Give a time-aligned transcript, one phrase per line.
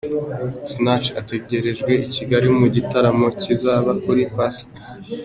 [0.69, 4.79] Sinach ategerejwe i Kigali mu gitaramo kizaba kuri Pasika.